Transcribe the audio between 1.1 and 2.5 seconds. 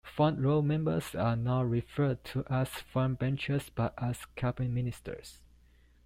are not referred to